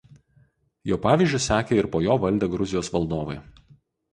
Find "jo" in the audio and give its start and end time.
0.91-0.97, 2.07-2.17